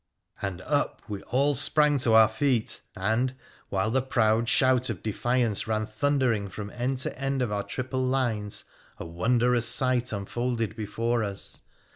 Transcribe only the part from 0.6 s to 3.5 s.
up we all sprang to our feet, and,